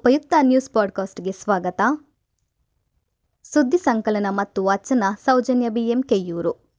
[0.00, 1.80] ಉಪಯುಕ್ತ ನ್ಯೂಸ್ ಪಾಡ್ಕಾಸ್ಟ್ಗೆ ಸ್ವಾಗತ.
[3.42, 6.70] ಸುದ್ದಿ ಸಂಕಲನ ಮತ್ತು ವಾಚನ ಸೌಜನ್ಯ ಬಿಎಂ ಕೆಯೂರು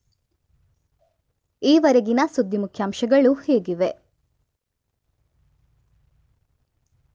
[1.64, 3.90] ಈವರೆಗಿನ ಸುದ್ದಿ ಮುಖ್ಯಾಂಶಗಳು ಹೇಗಿವೆ?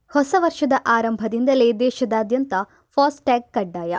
[0.08, 2.54] ಹೊಸ ವರ್ಷದ ಆರಂಭದಿಂದಲೇ ದೇಶದಾದ್ಯಂತ
[2.90, 3.98] ಫಾಸ್ಟ್ಯಾಗ್ ಕಡ್ಡಾಯ.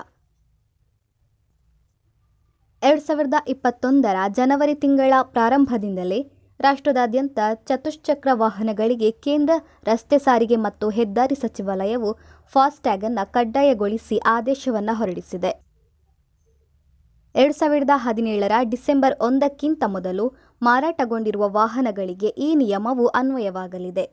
[2.84, 9.54] ಎರಡು ಸಾವಿರದ ಇಪ್ಪತ್ತೊಂದರ ಜನವರಿ ತಿಂಗಳ ಪ್ರಾರಂಭದಿಂದಲೇ ರಾಷ್ಟ್ರದಾದ್ಯಂತ ಚತುಶ್ಚಕ್ರ ವಾಹನಗಳಿಗೆ ಕೇಂದ್ರ
[9.84, 15.68] ರಸ್ತೆ ಸಾರಿಗೆ ಮತ್ತು ಹೆದ್ದಾರಿ ಸಚಿವಾಲಯವು ಫಾಸ್ಟ್ಯಾಗ್ ಅನ್ನು ಕಡ್ಡಾಯಗೊಳಿಸಿ ಆದೇಶವನ್ನು ಹೊರಡಿಸಿದೆ.
[17.36, 24.06] ಎರಡು ಸಾವಿರದ ಹದಿನೇಳರ ಡಿಸೆಂಬರ್ ಒಂದಕ್ಕಿಂತ ಮೊದಲು ಮಾರಾಟಗೊಂಡಿರುವ ವಾಹನಗಳಿಗೆ ಈ ನಿಯಮವು ಅನ್ವಯವಾಗಲಿದೆ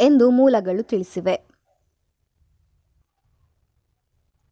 [0.00, 1.36] ಎಂದು ಮೂಲಗಳು ತಿಳಿಸಿವೆ.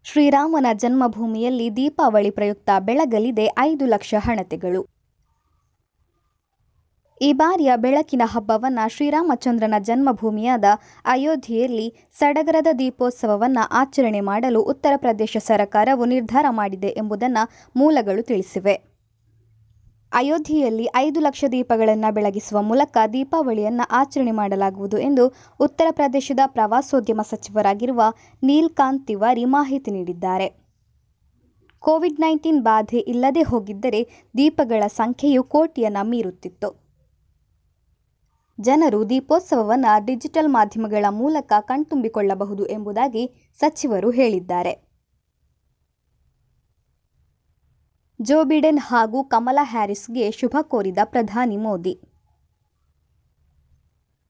[0.05, 4.98] ಶ್ರೀರಾಮನ ಜನ್ಮಭೂಮಿಯಲ್ಲಿ ದೀಪಾವಳಿ ಪ್ರಯುಕ್ತ ಬೆಳಗಲಿದೆ ಐದು ಲಕ್ಷ ಹಣತೆಗಳು.
[7.21, 10.65] ಈ ಬಾರಿಯ ಬೆಳಕಿನ ಹಬ್ಬವನ್ನು ಶ್ರೀರಾಮಚಂದ್ರನ ಜನ್ಮಭೂಮಿಯಾದ
[11.05, 18.75] ಅಯೋಧ್ಯೆಯಲ್ಲಿ ಸಡಗರದ ದೀಪೋತ್ಸವವನ್ನು ಆಚರಣೆ ಮಾಡಲು ಉತ್ತರ ಪ್ರದೇಶ ಸರ್ಕಾರವು ನಿರ್ಧಾರ ಮಾಡಿದೆ ಎಂಬುದನ್ನು ಮೂಲಗಳು ತಿಳಿಸಿವೆ.
[20.13, 28.03] ಅಯೋಧ್ಯೆಯಲ್ಲಿ ಐದು ಲಕ್ಷ ದೀಪಗಳನ್ನು ಬೆಳಗಿಸುವ ಮೂಲಕ ದೀಪಾವಳಿಯನ್ನು ಆಚರಣೆ ಮಾಡಲಾಗುವುದು ಎಂದು ಉತ್ತರ ಪ್ರದೇಶದ ಪ್ರವಾಸೋದ್ಯಮ ಸಚಿವರಾಗಿರುವ
[28.43, 30.49] ನೀಲ್ಕಾಂತ್ ತಿವಾರಿ ಮಾಹಿತಿ ನೀಡಿದ್ದಾರೆ.
[31.79, 36.88] ಕೋವಿಡ್ ನೈನ್ಟೀನ್ ಬಾಧೆ ಇಲ್ಲದೆ ಹೋಗಿದ್ದರೆ ದೀಪಗಳ ಸಂಖ್ಯೆಯು ಕೋಟಿಯನ್ನು ಮೀರುತ್ತಿತ್ತು.
[38.61, 44.89] ಜನರು ದೀಪೋತ್ಸವವನ್ನು ಡಿಜಿಟಲ್ ಮಾಧ್ಯಮಗಳ ಮೂಲಕ ಕಣ್ತುಂಬಿಕೊಳ್ಳಬಹುದು ಎಂಬುದಾಗಿ ಸಚಿವರು ಹೇಳಿದ್ದಾರೆ.
[48.23, 52.01] ಜೋ ಬಿಡೆನ್ ಹಾಗೂ ಕಮಲಾ ಹ್ಯಾರಿಸ್ಗೆ ಶುಭ ಕೋರಿದ ಪ್ರಧಾನಿ ಮೋದಿ.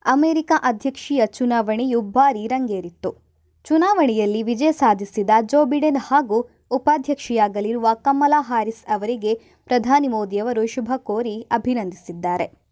[0.05, 3.17] ಅಮೆರಿಕ ಅಧ್ಯಕ್ಷೀಯ ಚುನಾವಣೆಯು ಭಾರೀ ರಂಗೇರಿತ್ತು.
[3.65, 12.68] ಚುನಾವಣೆಯಲ್ಲಿ ವಿಜಯ ಸಾಧಿಸಿದ ಜೋ ಬಿಡೆನ್ ಹಾಗೂ ಉಪಾಧ್ಯಕ್ಷೆಯಾಗಲಿರುವ ಕಮಲಾ ಹ್ಯಾರಿಸ್ ಅವರಿಗೆ ಪ್ರಧಾನಿ ಮೋದಿಯವರು ಶುಭ ಕೋರಿ ಅಭಿನಂದಿಸಿದ್ದಾರೆ.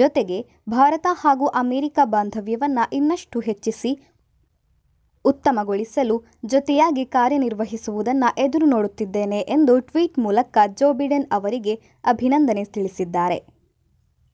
[0.00, 0.38] ಜೊತೆಗೆ
[0.68, 3.92] ಭಾರತ ಹಾಗೂ ಅಮೆರಿಕ ಬಾಂಧವ್ಯವನ್ನು ಇನ್ನಷ್ಟು ಹೆಚ್ಚಿಸಿ
[5.24, 13.38] ಉತ್ತಮಗೊಳಿಸಲು ಜೊತೆಯಾಗಿ ಕಾರ್ಯನಿರ್ವಹಿಸುವುದನ್ನು ಎದುರು ನೋಡುತ್ತಿದ್ದೇನೆ ಎಂದು ಟ್ವೀಟ್ ಮೂಲಕ ಜೋ ಬಿಡೆನ್ ಅವರಿಗೆ ಅಭಿನಂದನೆ ತಿಳಿಸಿದ್ದಾರೆ.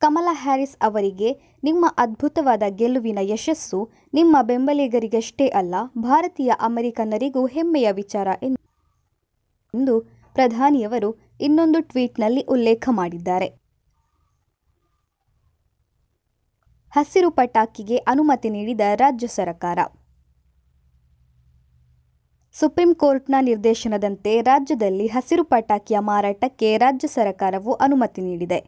[0.03, 1.31] ಕಮಲಾ ಹ್ಯಾರಿಸ್ ಅವರಿಗೆ
[1.65, 3.81] ನಿಮ್ಮ ಅದ್ಭುತವಾದ ಗೆಲುವಿನ ಯಶಸ್ಸು
[4.15, 9.95] ನಿಮ್ಮ ಬೆಂಬಲಿಗರಿಗಷ್ಟೇ ಅಲ್ಲ, ಭಾರತೀಯ ಅಮೆರಿಕನ್ನರಿಗೂ ಹೆಮ್ಮೆಯ ವಿಚಾರ ಎಂದು
[10.37, 11.11] ಪ್ರಧಾನಿಯವರು
[11.41, 13.49] ಇನ್ನೊಂದು ಟ್ವೀಟ್ನಲ್ಲಿ ಉಲ್ಲೇಖ ಮಾಡಿದ್ದಾರೆ.
[16.97, 19.79] ಹಸಿರು ಪಟಾಕಿಗೆ ಅನುಮತಿ ನೀಡಿದ ರಾಜ್ಯ ಸರ್ಕಾರ.
[22.53, 28.61] ಸುಪ್ರೀಂ ಕೋರ್ಟ್ನ ನಿರ್ದೇಶನದಂತೆ ರಾಜ್ಯದಲ್ಲಿ ಹಸಿರು ಪಟಾಕಿಯ ಮಾರಾಟಕ್ಕೆ ರಾಜ್ಯ ಸರ್ಕಾರವು ಅನುಮತಿ ನೀಡಿದೆ.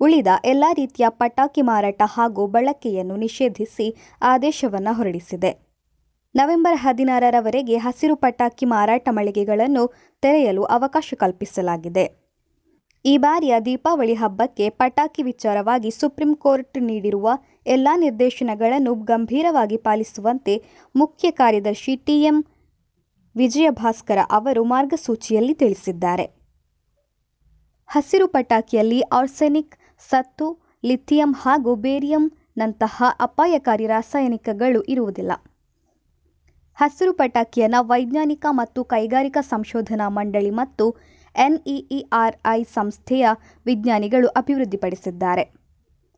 [0.00, 5.52] ಉಳಿದ ಎಲ್ಲ ರೀತಿಯ ಪಟಾಕಿ ಮಾರಾಟ ಹಾಗೂ ಬಳಕೆಯನ್ನು ನಿಷೇಧಿಸಿ ಆದೇಶವನ್ನು ಹೊರಡಿಸಿದೆ.
[6.34, 9.92] ನವೆಂಬರ್ ಹದಿನಾರರವರೆಗೆ ಹಸಿರು ಪಟಾಕಿ ಮಾರಾಟ ಮಳಿಗೆಗಳನ್ನು
[10.22, 12.25] ತೆರೆಯಲು ಅವಕಾಶ ಕಲ್ಪಿಸಲಾಗಿದೆ.
[13.06, 17.28] ಈ ಬಾರಿಯ ದೀಪಾವಳಿ ಹಬ್ಬಕ್ಕೆ ಪಟಾಕಿ ವಿಚಾರವಾಗಿ ಸುಪ್ರೀಂ ಕೋರ್ಟ್ ನೀಡಿರುವ
[17.66, 20.54] ಎಲ್ಲ ನಿರ್ದೇಶನಗಳನ್ನು ಗಂಭೀರವಾಗಿ ಪಾಲಿಸುವಂತೆ
[20.94, 22.44] ಮುಖ್ಯ ಕಾರ್ಯದರ್ಶಿ ಟಿಎಂ
[23.36, 26.26] ವಿಜಯಭಾಸ್ಕರ ಅವರು ಮಾರ್ಗಸೂಚಿಯಲ್ಲಿ ತಿಳಿಸಿದ್ದಾರೆ.
[27.86, 29.76] ಹಸಿರು ಪಟಾಕಿಯಲ್ಲಿ ಆರ್ಸೆನಿಕ್,
[30.08, 30.46] ಸತ್ತು,
[30.84, 35.32] ಲಿಥಿಯಂ ಹಾಗೂ ಬೇರಿಯಂನಂತಹ ಅಪಾಯಕಾರಿ ರಾಸಾಯನಿಕಗಳು ಇರುವುದಿಲ್ಲ.
[36.74, 40.96] ಹಸಿರು ಪಟಾಕಿಯನ್ನು ವೈಜ್ಞಾನಿಕ ಮತ್ತು ಕೈಗಾರಿಕಾ ಸಂಶೋಧನಾ ಮಂಡಳಿ ಮತ್ತು
[41.36, 43.28] ಎನ್ಇಇಆರ್ಐ ಸಂಸ್ಥೆಯ
[43.66, 45.42] ವಿಜ್ಞಾನಿಗಳು ಅಭಿವೃದ್ಧಿಪಡಿಸಿದ್ದಾರೆ.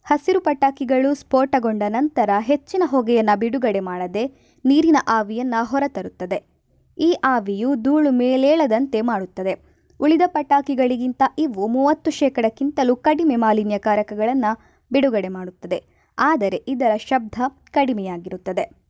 [0.05, 4.27] ಹಸಿರು ಪಟಾಕಿಗಳು ಸ್ಫೋಟಗೊಂಡ ನಂತರ ಹೆಚ್ಚಿನ ಹೊಗೆಯನ್ನು ಬಿಡುಗಡೆ ಮಾಡದೆ
[4.65, 6.59] ನೀರಿನ ಆವಿಯನ್ನು ಹೊರತರುತ್ತದೆ.
[6.99, 9.69] ಈ ಆವಿಯು ಧೂಳು ಮೇಲೇಳದಂತೆ ಮಾಡುತ್ತದೆ.
[10.01, 14.59] ಉಳಿದ ಪಟಾಕಿಗಳಿಗಿಂತ ಇವು ಮೂವತ್ತು ಶೇಕಡಕ್ಕಿಂತಲೂ ಕಡಿಮೆ ಮಾಲಿನ್ಯಕಾರಕಗಳನ್ನು
[14.93, 15.85] ಬಿಡುಗಡೆ ಮಾಡುತ್ತದೆ.
[16.19, 17.35] ಆದರೆ ಇದರ ಶಬ್ದ
[17.71, 18.88] ಕಡಿಮೆಯಾಗಿರುತ್ತದೆ.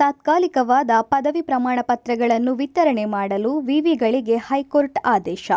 [0.00, 5.50] ತಾತ್ಕಾಲಿಕವಾದ ಪದವಿ ಪ್ರಮಾಣ ಪತ್ರಗಳನ್ನು ವಿತರಣೆ ಮಾಡಲು ವಿವಿಗಳಿಗೆ ಹೈಕೋರ್ಟ್ ಆದೇಶ.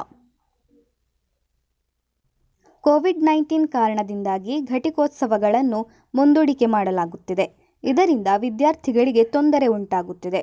[2.82, 7.46] ಕೋವಿಡ್ ನೈನ್ಟೀನ್ ಕಾರಣದಿಂದಾಗಿ ಘಟಿಕೋತ್ಸವಗಳನ್ನು ಮುಂದೂಡಿಕೆ ಮಾಡಲಾಗುತ್ತಿದೆ.
[7.84, 10.42] ಇದರಿಂದ ವಿದ್ಯಾರ್ಥಿಗಳಿಗೆ ತೊಂದರೆ ಉಂಟಾಗುತ್ತಿದೆ.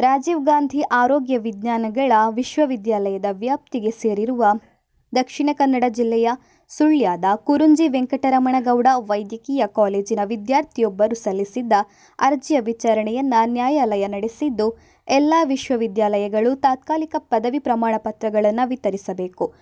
[0.00, 4.44] ರಾಜೀವ್ ಗಾಂಧಿ ಆರೋಗ್ಯ ವಿಜ್ಞಾನಗಳ ವಿಶ್ವವಿದ್ಯಾಲಯದ ವ್ಯಾಪ್ತಿಗೆ ಸೇರಿರುವ
[5.14, 6.30] ದಕ್ಷಿಣ ಕನ್ನಡ ಜಿಲ್ಲೆಯ
[6.70, 11.72] ಸುಳ್ಯದ ಕುರುಂಜಿ ವೆಂಕಟರಮಣಗೌಡ ವೈದ್ಯಕೀಯ ಕಾಲೇಜಿನ ವಿದ್ಯಾರ್ಥಿಯೊಬ್ಬರು ಸಲ್ಲಿಸಿದ್ದ
[12.18, 14.78] ಅರ್ಜಿಯ ವಿಚಾರಣೆಯನ್ನು ನ್ಯಾಯಾಲಯ ನಡೆಸಿದ್ದು,
[15.08, 19.54] ಎಲ್ಲ ವಿಶ್ವವಿದ್ಯಾಲಯಗಳು ತಾತ್ಕಾಲಿಕ ಪದವಿ ಪ್ರಮಾಣ ಪತ್ರಗಳನ್ನು ವಿತರಿಸಬೇಕು.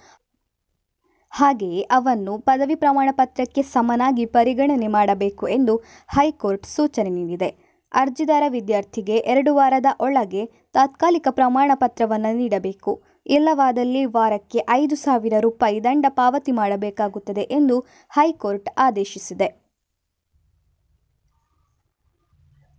[1.30, 5.76] ಹಾಗೆಯೇ ಅವನ್ನು ಪದವಿ ಪ್ರಮಾಣ ಪತ್ರಕ್ಕೆ ಸಮನಾಗಿ ಪರಿಗಣನೆ ಮಾಡಬೇಕು ಎಂದು
[6.08, 7.72] ಹೈಕೋರ್ಟ್ ಸೂಚನೆ ನೀಡಿದೆ.
[7.94, 12.92] ಅರ್ಜಿದಾರ ವಿದ್ಯಾರ್ಥಿಗೆ ಎರಡು ವಾರದ ಒಳಗೆ ತಾತ್ಕಾಲಿಕ ಪ್ರಮಾಣ ಪತ್ರವನ್ನು ನೀಡಬೇಕು.
[13.26, 17.80] ಇಲ್ಲವಾದಲ್ಲಿ ವಾರಕ್ಕೆ ಐದು ಸಾವಿರ ರೂಪಾಯಿ ದಂಡ ಪಾವತಿ ಮಾಡಬೇಕಾಗುತ್ತದೆ ಎಂದು
[18.10, 19.48] ಹೈಕೋರ್ಟ್ ಆದೇಶಿಸಿದೆ.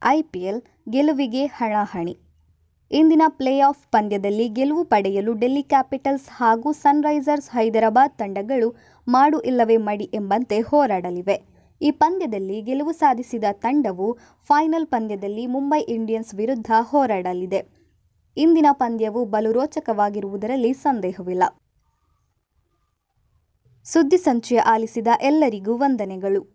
[0.06, 2.18] ಐಪಿಎಲ್ ಗೆಲುವಿಗೆ ಹಣಾಹಣಿ.
[2.92, 8.76] ಇಂದಿನ ಪ್ಲೇ ಆಫ್ ಪಂದ್ಯದಲ್ಲಿ ಗೆಲುವು ಪಡೆಯಲು ಡೆಲ್ಲಿ ಕ್ಯಾಪಿಟಲ್ಸ್ ಹಾಗೂ ಸನ್ರೈಸರ್ಸ್ ಹೈದರಾಬಾದ್ ತಂಡಗಳು
[9.08, 11.38] ಮಾಡು ಇಲ್ಲವೇ ಮಡಿ ಎಂಬಂತೆ ಹೋರಾಡಲಿವೆ.
[11.82, 14.18] ಈ ಪಂದ್ಯದಲ್ಲಿ ಗೆಲುವು ಸಾಧಿಸಿದ ತಂಡವು
[14.48, 17.83] ಫೈನಲ್ ಪಂದ್ಯದಲ್ಲಿ ಮುಂಬೈ ಇಂಡಿಯನ್ಸ್ ವಿರುದ್ಧ ಹೋರಾಡಲಿದೆ.
[18.38, 21.44] ಇಂದಿನ ಪಂದ್ಯವು ಬಲು ರೋಚಕವಾಗಿರುವುದರಲ್ಲಿ ಸಂದೇಹವಿಲ್ಲ.
[23.84, 26.53] ಸುದ್ದಿಸಂಚಯ ಆಲಿಸಿದ ಎಲ್ಲರಿಗೂ ವಂದನೆಗಳು.